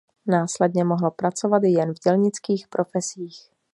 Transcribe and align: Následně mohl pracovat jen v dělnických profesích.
Následně 0.27 0.83
mohl 0.83 1.11
pracovat 1.11 1.63
jen 1.63 1.93
v 1.93 1.99
dělnických 1.99 2.67
profesích. 2.67 3.49